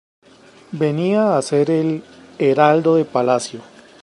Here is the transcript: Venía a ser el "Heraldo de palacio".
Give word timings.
Venía 0.71 1.37
a 1.37 1.41
ser 1.43 1.69
el 1.69 2.03
"Heraldo 2.39 2.95
de 2.95 3.05
palacio". 3.05 3.61